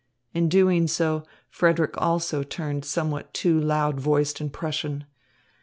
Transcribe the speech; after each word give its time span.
In 0.33 0.49
doing 0.49 0.87
so, 0.87 1.25
Frederick 1.51 1.93
also 1.95 2.41
turned 2.41 2.85
somewhat 2.85 3.35
too 3.35 3.59
loud 3.59 3.99
voiced 3.99 4.41
and 4.41 4.51
Prussian. 4.51 5.05